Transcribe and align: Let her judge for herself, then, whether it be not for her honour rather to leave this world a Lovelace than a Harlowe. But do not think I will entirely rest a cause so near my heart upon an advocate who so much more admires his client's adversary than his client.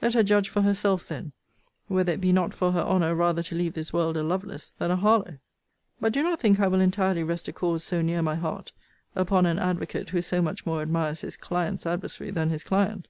Let 0.00 0.14
her 0.14 0.22
judge 0.22 0.50
for 0.50 0.62
herself, 0.62 1.08
then, 1.08 1.32
whether 1.88 2.12
it 2.12 2.20
be 2.20 2.32
not 2.32 2.54
for 2.54 2.70
her 2.70 2.80
honour 2.82 3.12
rather 3.12 3.42
to 3.42 3.56
leave 3.56 3.74
this 3.74 3.92
world 3.92 4.16
a 4.16 4.22
Lovelace 4.22 4.70
than 4.70 4.92
a 4.92 4.96
Harlowe. 4.96 5.38
But 6.00 6.12
do 6.12 6.22
not 6.22 6.40
think 6.40 6.60
I 6.60 6.68
will 6.68 6.78
entirely 6.78 7.24
rest 7.24 7.48
a 7.48 7.52
cause 7.52 7.82
so 7.82 8.00
near 8.00 8.22
my 8.22 8.36
heart 8.36 8.70
upon 9.16 9.46
an 9.46 9.58
advocate 9.58 10.10
who 10.10 10.22
so 10.22 10.40
much 10.40 10.64
more 10.64 10.80
admires 10.80 11.22
his 11.22 11.36
client's 11.36 11.86
adversary 11.86 12.30
than 12.30 12.50
his 12.50 12.62
client. 12.62 13.08